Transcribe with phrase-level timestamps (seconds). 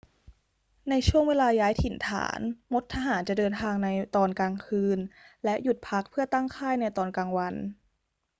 [0.89, 2.39] ในช่วงเวลาย้ายถิ่นฐาน
[2.73, 4.99] มดทหารจะเดินทางในตอนกลางคืน
[5.43, 7.55] และหยุดพักเพื่อตั้งค่ายในตอนกลางวัน